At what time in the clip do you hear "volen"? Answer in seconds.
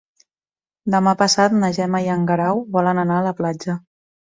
2.79-3.05